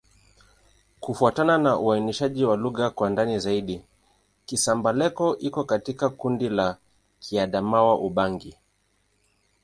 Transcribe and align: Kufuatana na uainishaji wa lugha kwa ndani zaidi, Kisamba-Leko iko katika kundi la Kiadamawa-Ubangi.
Kufuatana 0.99 1.57
na 1.57 1.79
uainishaji 1.79 2.45
wa 2.45 2.57
lugha 2.57 2.89
kwa 2.89 3.09
ndani 3.09 3.39
zaidi, 3.39 3.81
Kisamba-Leko 4.45 5.37
iko 5.39 5.63
katika 5.63 6.09
kundi 6.09 6.49
la 6.49 6.77
Kiadamawa-Ubangi. 7.19 8.57